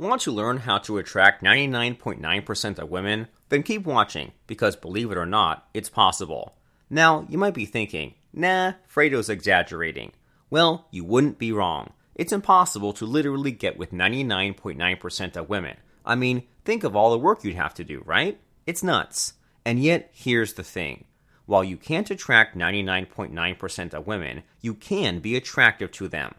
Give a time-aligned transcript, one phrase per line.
[0.00, 3.28] Want to learn how to attract 99.9% of women?
[3.50, 6.56] Then keep watching, because believe it or not, it's possible.
[6.88, 10.12] Now, you might be thinking, nah, Fredo's exaggerating.
[10.48, 11.92] Well, you wouldn't be wrong.
[12.14, 15.76] It's impossible to literally get with 99.9% of women.
[16.06, 18.40] I mean, think of all the work you'd have to do, right?
[18.66, 19.34] It's nuts.
[19.66, 21.04] And yet, here's the thing.
[21.44, 26.36] While you can't attract 99.9% of women, you can be attractive to them.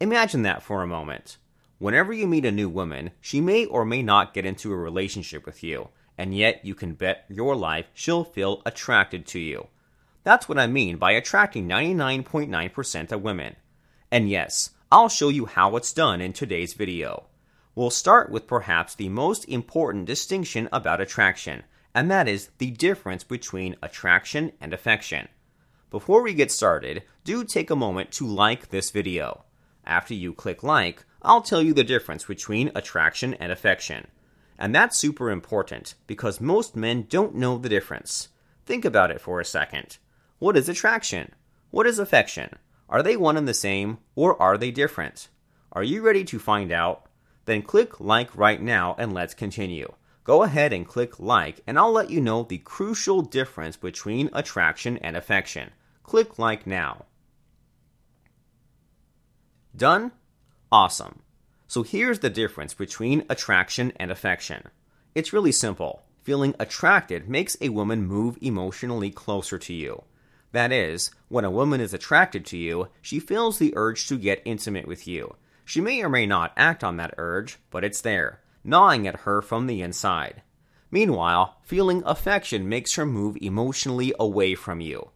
[0.00, 1.38] Imagine that for a moment.
[1.80, 5.46] Whenever you meet a new woman, she may or may not get into a relationship
[5.46, 9.66] with you, and yet you can bet your life she'll feel attracted to you.
[10.22, 13.56] That's what I mean by attracting 99.9% of women.
[14.10, 17.28] And yes, I'll show you how it's done in today's video.
[17.74, 21.62] We'll start with perhaps the most important distinction about attraction,
[21.94, 25.28] and that is the difference between attraction and affection.
[25.88, 29.44] Before we get started, do take a moment to like this video.
[29.90, 34.06] After you click like, I'll tell you the difference between attraction and affection.
[34.56, 38.28] And that's super important because most men don't know the difference.
[38.64, 39.98] Think about it for a second.
[40.38, 41.32] What is attraction?
[41.72, 42.56] What is affection?
[42.88, 45.28] Are they one and the same, or are they different?
[45.72, 47.06] Are you ready to find out?
[47.46, 49.92] Then click like right now and let's continue.
[50.22, 54.98] Go ahead and click like, and I'll let you know the crucial difference between attraction
[54.98, 55.70] and affection.
[56.04, 57.06] Click like now.
[59.76, 60.12] Done?
[60.72, 61.20] Awesome.
[61.66, 64.64] So here's the difference between attraction and affection.
[65.14, 66.02] It's really simple.
[66.22, 70.02] Feeling attracted makes a woman move emotionally closer to you.
[70.52, 74.42] That is, when a woman is attracted to you, she feels the urge to get
[74.44, 75.36] intimate with you.
[75.64, 79.40] She may or may not act on that urge, but it's there, gnawing at her
[79.40, 80.42] from the inside.
[80.90, 85.10] Meanwhile, feeling affection makes her move emotionally away from you.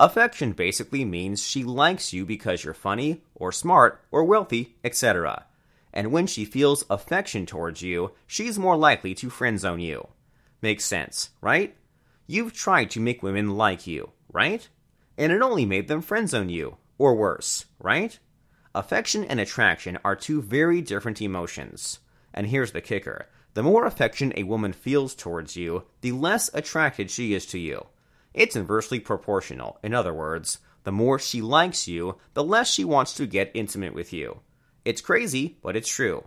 [0.00, 5.44] Affection basically means she likes you because you're funny, or smart, or wealthy, etc.
[5.92, 10.08] And when she feels affection towards you, she's more likely to friendzone you.
[10.62, 11.76] Makes sense, right?
[12.26, 14.66] You've tried to make women like you, right?
[15.18, 18.18] And it only made them friendzone you, or worse, right?
[18.74, 21.98] Affection and attraction are two very different emotions.
[22.32, 27.10] And here's the kicker the more affection a woman feels towards you, the less attracted
[27.10, 27.88] she is to you.
[28.32, 29.78] It's inversely proportional.
[29.82, 33.94] In other words, the more she likes you, the less she wants to get intimate
[33.94, 34.40] with you.
[34.84, 36.26] It's crazy, but it's true.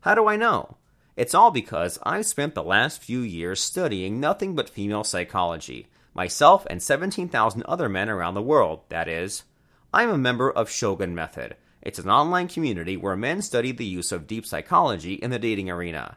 [0.00, 0.76] How do I know?
[1.16, 6.66] It's all because I've spent the last few years studying nothing but female psychology, myself
[6.68, 9.44] and 17,000 other men around the world, that is.
[9.92, 11.56] I'm a member of Shogun Method.
[11.80, 15.70] It's an online community where men study the use of deep psychology in the dating
[15.70, 16.16] arena.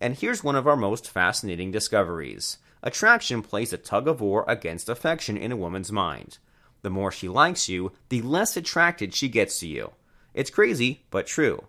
[0.00, 4.88] And here's one of our most fascinating discoveries attraction plays a tug of war against
[4.88, 6.38] affection in a woman's mind.
[6.82, 9.92] The more she likes you, the less attracted she gets to you.
[10.34, 11.64] It's crazy, but true.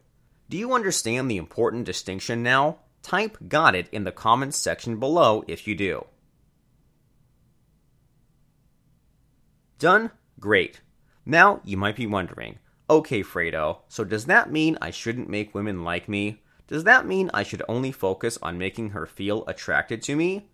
[0.50, 2.78] Do you understand the important distinction now?
[3.02, 6.06] Type got it in the comments section below if you do.
[9.80, 10.12] Done?
[10.40, 10.81] Great.
[11.26, 12.59] Now you might be wondering,
[12.90, 16.41] okay, Fredo, so does that mean I shouldn't make women like me?
[16.68, 20.50] Does that mean I should only focus on making her feel attracted to me?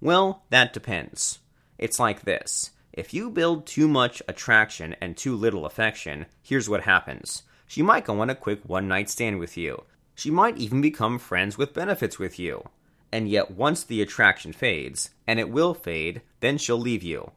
[0.00, 1.40] Well, that depends.
[1.78, 6.82] It's like this if you build too much attraction and too little affection, here's what
[6.82, 7.44] happens.
[7.66, 9.84] She might go on a quick one night stand with you.
[10.14, 12.68] She might even become friends with benefits with you.
[13.12, 17.30] And yet, once the attraction fades, and it will fade, then she'll leave you.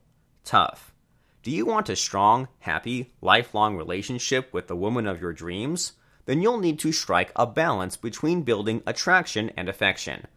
[0.44, 0.92] Tough.
[1.44, 5.94] Do you want a strong, happy, lifelong relationship with the woman of your dreams?
[6.26, 10.28] Then you'll need to strike a balance between building attraction and affection.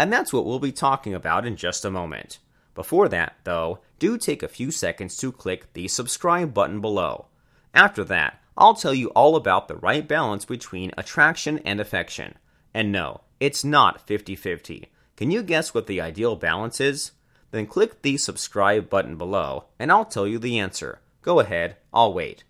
[0.00, 2.38] And that's what we'll be talking about in just a moment.
[2.74, 7.26] Before that, though, do take a few seconds to click the subscribe button below.
[7.74, 12.38] After that, I'll tell you all about the right balance between attraction and affection.
[12.72, 14.88] And no, it's not 50 50.
[15.18, 17.12] Can you guess what the ideal balance is?
[17.50, 21.00] Then click the subscribe button below, and I'll tell you the answer.
[21.20, 22.44] Go ahead, I'll wait.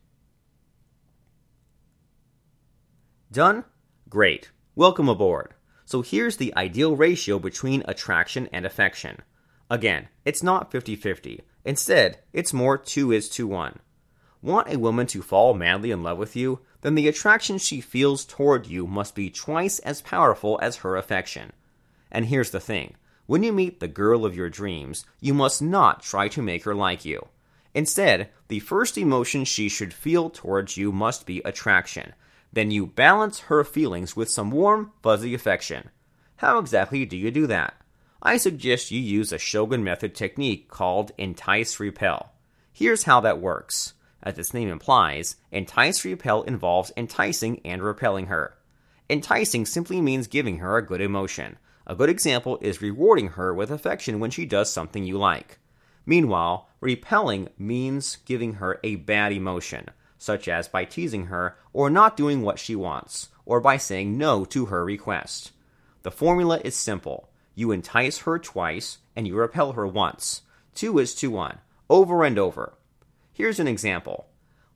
[3.32, 3.64] Done?
[4.08, 4.52] Great.
[4.76, 5.54] Welcome aboard.
[5.90, 9.22] So here's the ideal ratio between attraction and affection.
[9.68, 11.40] Again, it's not 50 50.
[11.64, 13.80] Instead, it's more 2 is to 1.
[14.40, 16.60] Want a woman to fall madly in love with you?
[16.82, 21.52] Then the attraction she feels toward you must be twice as powerful as her affection.
[22.08, 22.94] And here's the thing
[23.26, 26.74] when you meet the girl of your dreams, you must not try to make her
[26.76, 27.26] like you.
[27.74, 32.14] Instead, the first emotion she should feel towards you must be attraction.
[32.52, 35.90] Then you balance her feelings with some warm, fuzzy affection.
[36.36, 37.74] How exactly do you do that?
[38.22, 42.32] I suggest you use a Shogun method technique called Entice Repel.
[42.72, 43.94] Here's how that works.
[44.22, 48.56] As its name implies, Entice Repel involves enticing and repelling her.
[49.08, 51.56] Enticing simply means giving her a good emotion.
[51.86, 55.58] A good example is rewarding her with affection when she does something you like.
[56.04, 59.86] Meanwhile, repelling means giving her a bad emotion,
[60.20, 64.44] such as by teasing her or not doing what she wants, or by saying no
[64.44, 65.50] to her request.
[66.02, 67.30] The formula is simple.
[67.54, 70.42] You entice her twice and you repel her once.
[70.74, 71.58] Two is to one,
[71.88, 72.74] over and over.
[73.32, 74.26] Here's an example.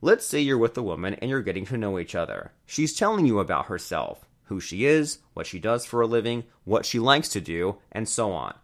[0.00, 2.52] Let's say you're with a woman and you're getting to know each other.
[2.64, 6.86] She's telling you about herself, who she is, what she does for a living, what
[6.86, 8.54] she likes to do, and so on.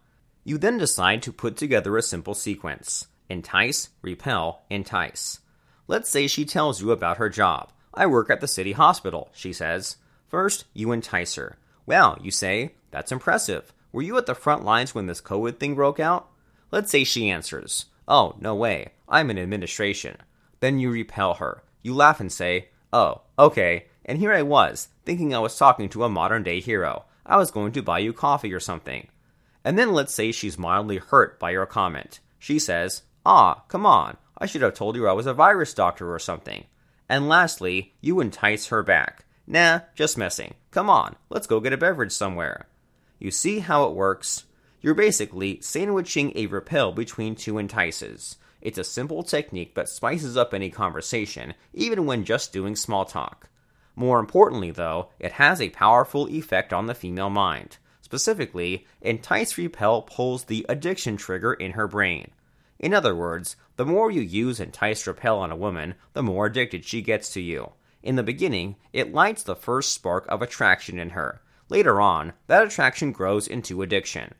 [0.43, 5.39] You then decide to put together a simple sequence entice, repel, entice.
[5.91, 7.69] Let's say she tells you about her job.
[7.93, 9.97] I work at the city hospital, she says.
[10.29, 11.57] First, you entice her.
[11.85, 13.73] Well, you say, that's impressive.
[13.91, 16.29] Were you at the front lines when this COVID thing broke out?
[16.71, 18.93] Let's say she answers, Oh, no way.
[19.09, 20.15] I'm in administration.
[20.61, 21.61] Then you repel her.
[21.83, 23.87] You laugh and say, Oh, okay.
[24.05, 27.03] And here I was, thinking I was talking to a modern day hero.
[27.25, 29.09] I was going to buy you coffee or something.
[29.65, 32.21] And then let's say she's mildly hurt by your comment.
[32.39, 34.15] She says, Ah, come on.
[34.41, 36.65] I should have told you I was a virus doctor or something.
[37.07, 39.23] And lastly, you entice her back.
[39.45, 40.55] Nah, just messing.
[40.71, 42.67] Come on, let's go get a beverage somewhere.
[43.19, 44.45] You see how it works?
[44.81, 48.37] You're basically sandwiching a repel between two entices.
[48.61, 53.47] It's a simple technique that spices up any conversation, even when just doing small talk.
[53.95, 57.77] More importantly, though, it has a powerful effect on the female mind.
[58.01, 62.31] Specifically, entice repel pulls the addiction trigger in her brain.
[62.81, 66.83] In other words, the more you use entice repel on a woman, the more addicted
[66.83, 67.71] she gets to you.
[68.03, 71.41] In the beginning, it lights the first spark of attraction in her.
[71.69, 74.33] Later on, that attraction grows into addiction.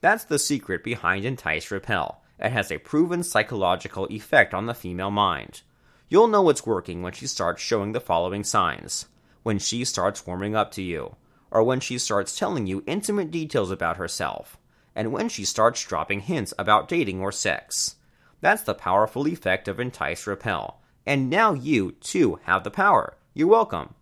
[0.00, 2.22] That's the secret behind entice repel.
[2.40, 5.62] It has a proven psychological effect on the female mind.
[6.08, 9.06] You'll know it's working when she starts showing the following signs
[9.42, 11.16] when she starts warming up to you,
[11.50, 14.58] or when she starts telling you intimate details about herself,
[14.94, 17.96] and when she starts dropping hints about dating or sex.
[18.40, 20.80] That's the powerful effect of entice repel.
[21.06, 23.16] And now you, too, have the power.
[23.34, 23.94] You're welcome.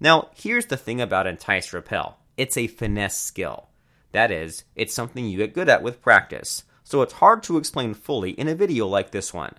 [0.00, 3.68] Now, here's the thing about entice repel it's a finesse skill.
[4.12, 7.94] That is, it's something you get good at with practice so it's hard to explain
[7.94, 9.54] fully in a video like this one.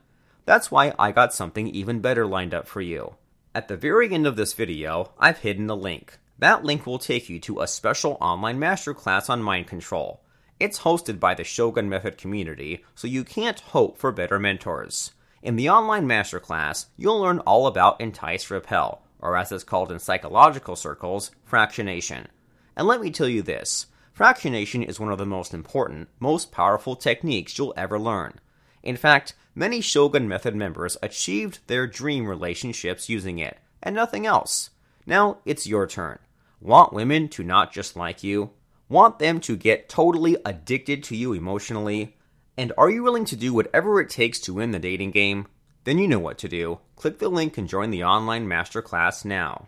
[0.45, 3.15] That's why I got something even better lined up for you.
[3.53, 6.19] At the very end of this video, I've hidden a link.
[6.37, 10.21] That link will take you to a special online masterclass on mind control.
[10.57, 15.11] It's hosted by the Shogun Method community, so you can't hope for better mentors.
[15.41, 19.99] In the online masterclass, you'll learn all about entice repel, or as it's called in
[19.99, 22.27] psychological circles, fractionation.
[22.77, 23.87] And let me tell you this
[24.17, 28.39] Fractionation is one of the most important, most powerful techniques you'll ever learn.
[28.81, 34.69] In fact, many Shogun Method members achieved their dream relationships using it, and nothing else.
[35.05, 36.19] Now it's your turn.
[36.61, 38.51] Want women to not just like you?
[38.87, 42.15] Want them to get totally addicted to you emotionally?
[42.55, 45.47] And are you willing to do whatever it takes to win the dating game?
[45.85, 46.79] Then you know what to do.
[46.95, 49.67] Click the link and join the online masterclass now.